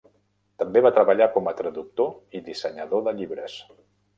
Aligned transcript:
També 0.61 0.81
va 0.85 0.91
treballar 0.95 1.27
com 1.35 1.49
a 1.51 1.53
traductor 1.61 2.39
i 2.41 2.45
dissenyador 2.49 3.07
de 3.11 3.17
llibres. 3.21 3.61